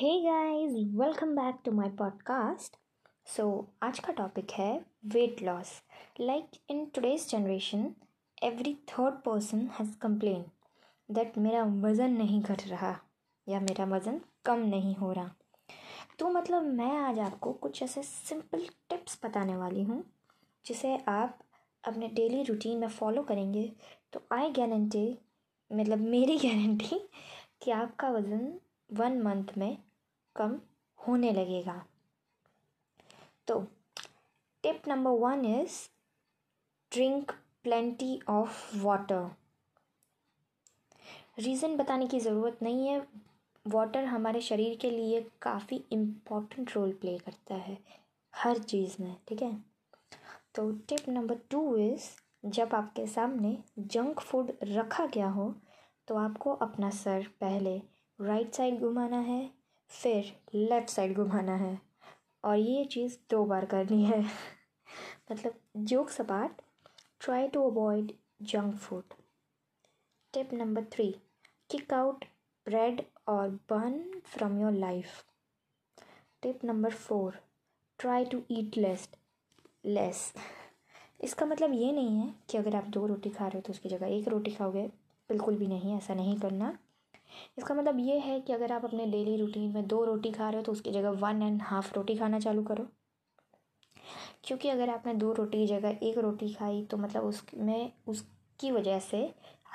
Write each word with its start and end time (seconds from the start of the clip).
Hey 0.00 0.20
guys 0.20 0.72
welcome 0.72 1.36
back 1.36 1.56
to 1.64 1.72
my 1.72 1.88
podcast 1.88 2.76
so 3.26 3.68
आज 3.82 3.98
का 3.98 4.12
topic 4.12 4.50
है 4.50 4.86
weight 5.06 5.42
loss 5.42 5.82
like 6.20 6.46
in 6.70 6.86
today's 6.86 7.30
generation 7.30 7.94
every 8.42 8.74
third 8.74 9.14
person 9.14 9.66
has 9.66 9.96
complain 9.96 10.44
that 11.10 11.38
मेरा 11.38 11.64
वज़न 11.64 12.10
नहीं 12.10 12.42
घट 12.42 12.62
रहा 12.66 13.00
या 13.48 13.60
मेरा 13.60 13.84
वज़न 13.84 14.20
कम 14.44 14.58
नहीं 14.58 14.94
हो 14.94 15.12
रहा। 15.12 15.30
तो 16.18 16.28
मतलब 16.28 16.62
मैं 16.62 16.96
आज 16.98 17.18
आपको 17.18 17.52
कुछ 17.52 17.82
ऐसे 17.82 18.02
सिंपल 18.02 18.66
टिप्स 18.88 19.20
बताने 19.24 19.56
वाली 19.56 19.82
हूँ, 19.82 20.04
जिसे 20.66 20.96
आप 20.96 21.38
अपने 21.84 22.08
डेली 22.08 22.42
रूटीन 22.42 22.78
में 22.78 22.88
फॉलो 22.88 23.22
करेंगे 23.22 23.72
तो 24.12 24.22
आई 24.32 24.50
गारंटी 24.50 25.18
मतलब 25.72 25.98
मेरी 25.98 26.38
गारंटी 26.38 27.08
कि 27.62 27.70
आपका 27.70 28.10
वज़न 28.10 28.60
वन 28.92 29.22
मंथ 29.22 29.44
में 29.58 29.78
कम 30.36 30.58
होने 30.98 31.32
लगेगा। 31.32 31.82
तो 33.48 33.58
tip 34.64 34.88
number 34.88 35.10
one 35.20 35.44
is 35.44 35.78
drink 36.92 37.32
plenty 37.62 38.18
of 38.28 38.76
water 38.76 39.30
reason 41.38 41.76
बताने 41.76 42.06
की 42.06 42.20
ज़रूरत 42.20 42.58
नहीं 42.62 42.86
है। 42.88 43.00
वाटर 43.66 44.04
हमारे 44.04 44.40
शरीर 44.40 44.76
के 44.76 44.90
लिए 44.90 45.20
काफ़ी 45.42 45.82
इंपॉर्टेंट 45.92 46.72
रोल 46.76 46.92
प्ले 46.92 47.16
करता 47.18 47.54
है 47.54 47.78
हर 48.34 48.58
चीज़ 48.58 48.96
में, 49.02 49.16
ठीक 49.28 49.42
है? 49.42 49.52
तो 50.54 50.70
टिप 50.88 51.08
नंबर 51.08 51.38
टू 51.50 51.76
इज़ 51.76 52.08
जब 52.46 52.74
आपके 52.74 53.06
सामने 53.06 53.56
जंक 53.78 54.20
फ़ूड 54.20 54.52
रखा 54.62 55.06
गया 55.06 55.28
हो 55.28 55.54
तो 56.08 56.14
आपको 56.16 56.52
अपना 56.56 56.90
सर 56.90 57.26
पहले 57.40 57.76
राइट 58.18 58.54
साइड 58.54 58.80
घुमाना 58.80 59.18
है 59.20 59.59
फिर 59.90 60.32
लेफ़्ट 60.54 60.88
साइड 60.88 61.16
घुमाना 61.16 61.56
है। 61.56 61.80
और 62.44 62.56
ये 62.56 62.84
चीज़ 62.84 63.18
दो 63.30 63.44
बार 63.44 63.64
करनी 63.64 64.04
है। 64.04 64.22
मतलब 65.32 65.54
jokes 65.76 66.20
apart 66.20 66.52
try 67.20 67.48
to 67.48 67.70
avoid 67.70 68.12
junk 68.42 68.74
food. 68.74 69.04
Tip 70.34 70.52
number 70.52 70.84
three, 70.84 71.16
kick 71.70 71.94
out 71.94 72.24
bread 72.66 73.02
और 73.28 73.48
burn 73.48 74.20
from 74.24 74.60
your 74.60 74.72
life. 74.72 75.24
Tip 76.42 76.64
number 76.64 76.90
four, 76.90 77.40
try 77.98 78.24
to 78.24 78.42
eat 78.50 78.76
less 78.76 79.08
less. 79.86 80.34
इसका 81.24 81.46
मतलब 81.46 81.72
ये 81.72 81.92
नहीं 81.92 82.18
है 82.18 82.34
कि 82.50 82.58
अगर 82.58 82.76
आप 82.76 82.84
दो 82.84 83.06
रोटी 83.06 83.30
खा 83.30 83.46
रहे 83.46 83.58
हो 83.58 83.60
तो 83.60 83.72
उसकी 83.72 83.88
जगह 83.88 84.06
एक 84.06 84.28
रोटी 84.28 84.50
खाओगे। 84.50 84.86
बिल्कुल 85.30 85.56
भी 85.56 85.66
नहीं, 85.66 85.96
ऐसा 85.96 86.14
नहीं 86.14 86.40
करना। 86.40 86.78
इसका 87.58 87.74
मतलब 87.74 87.98
ये 87.98 88.18
है 88.18 88.40
कि 88.40 88.52
अगर 88.52 88.72
आप 88.72 88.84
अपने 88.84 89.06
डेली 89.06 89.36
रूटीन 89.36 89.72
में 89.74 89.86
दो 89.86 90.04
रोटी 90.04 90.30
खा 90.32 90.48
रहे 90.48 90.56
हो 90.56 90.62
तो 90.62 90.72
उसकी 90.72 90.90
जगह 90.90 91.10
वन 91.10 91.42
एंड 91.42 91.62
हाफ़ 91.62 91.94
रोटी 91.94 92.16
खाना 92.16 92.40
चालू 92.40 92.62
करो। 92.62 92.86
क्योंकि 94.44 94.68
अगर 94.68 94.90
आपने 94.90 95.14
दो 95.14 95.32
रोटी 95.32 95.58
की 95.58 95.66
जगह 95.66 95.98
एक 96.02 96.18
रोटी 96.18 96.52
खाई 96.52 96.82
तो 96.84 96.96
मतलब 96.96 97.24
उसमें 97.24 97.92
उसकी 98.08 98.70
वजह 98.70 98.98
से 98.98 99.26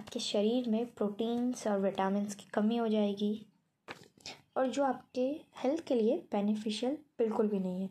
आपके 0.00 0.20
शरीर 0.20 0.68
में 0.68 0.86
प्रोटीन्स 0.86 1.66
और 1.66 1.78
विटामिन्स 1.80 2.34
की 2.34 2.46
कमी 2.54 2.76
हो 2.76 2.88
जाएगी। 2.88 3.46
और 4.56 4.66
जो 4.66 4.84
आपके 4.84 5.26
हेल्थ 5.56 5.84
के 5.86 5.94
लिए 5.94 6.16
बेनिफिशियल 6.32 6.96
बिल्कुल 7.18 7.48
भी 7.48 7.58
नहीं 7.58 7.82
है। 7.82 7.90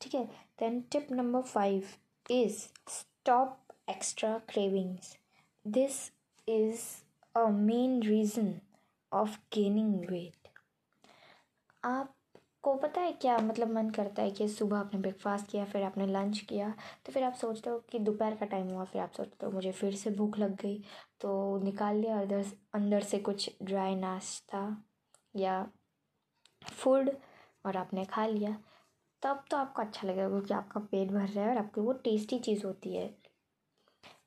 ठीक 0.00 0.14
है? 0.14 0.24
Then 0.58 0.80
tip 0.92 1.08
number 1.12 1.42
five 1.42 1.88
is 2.30 2.58
stop 2.90 3.58
extra 3.90 4.36
cravings 4.48 5.16
this 5.64 6.00
is 6.48 6.80
a 7.38 7.46
main 7.50 8.00
reason 8.02 8.54
of 9.12 9.36
gaining 9.54 9.94
weight 10.10 10.48
आपको 11.82 12.74
पता 12.76 13.00
है 13.00 13.12
क्या 13.14 13.36
मतलब 13.38 13.70
मन 13.72 13.90
करता 13.90 14.22
है 14.22 14.30
कि 14.30 14.48
सुबह 14.48 14.78
आपने 14.78 15.00
ब्रेकफास्ट 15.00 15.50
किया, 15.50 15.64
फिर 15.64 15.82
आपने 15.82 16.06
लंच 16.06 16.38
किया 16.40 16.68
तो 17.06 17.12
फिर 17.12 17.22
आप 17.24 17.34
सोचते 17.34 17.70
हो 17.70 17.78
कि 17.90 17.98
दोपहर 17.98 18.34
का 18.36 18.46
टाइम 18.46 18.68
हुआ, 18.68 18.84
फिर 18.84 19.02
आप 19.02 19.12
सोचते 19.12 19.46
हो 19.46 19.52
मुझे 19.52 19.72
फिर 19.72 19.94
से 19.96 20.10
भूख 20.10 20.38
लग 20.38 20.56
गई 20.62 20.82
तो 21.20 21.58
निकाल 21.64 21.96
लिया 21.96 22.20
अंदर 22.20 22.44
अंदर 22.74 23.02
से 23.02 23.18
कुछ 23.20 23.50
ड्राई 23.62 23.94
नाश्ता 23.96 24.62
या 25.36 25.62
फ़ूड 26.62 27.10
और 27.66 27.76
आपने 27.76 28.04
खा 28.04 28.26
लिया, 28.26 28.56
तब 29.22 29.44
तो 29.50 29.56
आपको 29.56 29.82
अच्छा 29.82 30.06
लगेगा 30.08 30.28
क्योंकि 30.28 30.54
आपका 30.54 30.80
पेट 30.82 31.10
भर 31.10 31.28
रहा 31.28 31.44
है 31.44 31.50
और 31.50 31.58
आपकी 31.58 31.80
वो 31.80 31.92
टेस्टी 32.04 32.38
चीज़ 32.40 32.66
होती 32.66 32.94
है। 32.96 33.08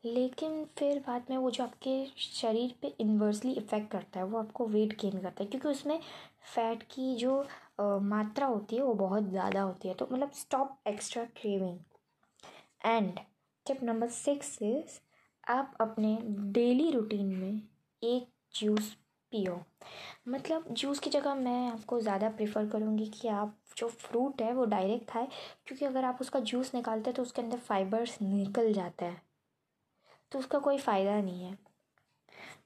लेकिन 0.04 0.64
फिर 0.78 1.00
बाद 1.00 1.26
में 1.30 1.38
वो 1.38 1.50
जो 1.52 1.64
आपके 1.64 1.94
शरीर 2.18 2.74
पे 2.82 2.88
इन्वर्सली 3.00 3.52
इफ़ेक्ट 3.54 3.92
करता 3.92 4.20
है 4.20 4.26
वो 4.26 4.40
आपको 4.40 4.66
वेट 4.68 4.94
गेन 5.02 5.18
करता 5.22 5.44
है 5.44 5.50
क्योंकि 5.50 5.68
उसमें 5.68 6.00
फ़ैट 6.56 6.84
की 6.92 7.16
जो 7.16 7.40
आ, 7.80 7.98
मात्रा 8.00 8.48
होती 8.48 8.76
है 8.76 8.82
वो 8.82 8.94
बहुत 8.96 9.30
ज़्यादा 9.30 9.62
होती 9.62 9.88
है। 9.88 9.94
तो 9.94 10.08
मतलब 10.12 10.32
stop 10.36 10.78
extra 10.88 11.24
craving 11.38 11.78
and 12.86 13.20
tip 13.66 13.84
number 13.84 14.08
six 14.10 14.58
is 14.62 15.00
आप 15.48 15.74
अपने 15.82 16.18
डेली 16.54 16.90
रूटीन 16.92 17.26
में 17.36 17.62
एक 18.02 18.28
जूस 18.56 18.94
पियो। 19.32 19.60
मतलब 20.28 20.66
जूस 20.74 21.00
की 21.00 21.10
जगह 21.10 21.36
मैं 21.36 21.68
आपको 21.70 22.00
ज़्यादा 22.02 22.30
प्रेफर 22.32 22.68
करूँगी 22.70 23.06
कि 23.12 23.28
आप 23.30 23.58
जो 23.78 23.88
फ्रूट 23.90 24.42
है 24.42 24.54
वो 24.54 24.66
डायरेक्ट 24.68 25.10
खाए 25.10 25.28
क्योंकि 25.68 25.86
अगर 25.86 26.06
आप 26.06 26.18
उसका 26.22 26.40
जूस 26.42 26.74
निकालते 26.76 27.10
हैं 27.10 27.16
तो 27.16 27.22
उसके 27.24 27.42
अंदर 27.42 27.58
फाइबर्स 27.60 28.18
निकल 28.22 28.72
जाता 28.74 29.06
है। 29.06 29.22
तो 30.32 30.40
उसका 30.40 30.60
कोई 30.60 30.78
फ़ायदा 30.80 31.20
नहीं 31.22 31.44
है। 31.44 31.58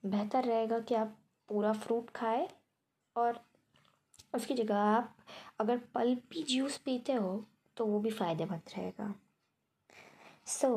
बेहतर 0.05 0.43
रहेगा 0.43 0.79
कि 0.79 0.95
आप 0.95 1.15
पूरा 1.49 1.71
फ्रूट 1.73 2.09
खाए 2.15 2.47
और 3.15 3.39
उसकी 4.35 4.53
जगह 4.53 4.75
आप 4.75 5.15
अगर 5.59 5.77
पल्पी 5.95 6.43
जूस 6.49 6.77
पीते 6.85 7.13
हो 7.13 7.43
तो 7.77 7.85
वो 7.85 7.99
भी 7.99 8.09
फ़ायदेमंद 8.11 8.71
रहेगा। 8.77 9.13
So 10.47 10.69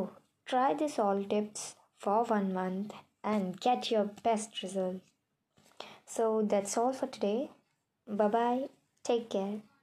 try 0.46 0.74
this 0.74 0.98
all 1.00 1.24
tips 1.30 1.74
for 2.00 2.24
one 2.30 2.52
month 2.52 2.94
and 3.26 3.54
get 3.64 3.92
your 3.92 4.04
best 4.24 4.62
result 4.64 5.02
so 6.10 6.30
that's 6.44 6.78
all 6.78 6.92
for 6.92 7.10
today 7.10 7.48
bye 8.06 8.28
bye 8.28 8.68
take 9.04 9.28
care 9.32 9.60